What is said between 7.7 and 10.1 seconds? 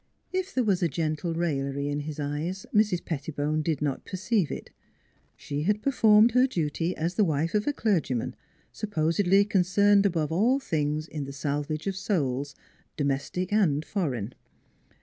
clergyman, supposedly concerned